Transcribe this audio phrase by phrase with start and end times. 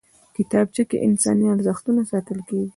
[0.35, 2.69] کتابچه کې انساني ارزښتونه ساتل کېږي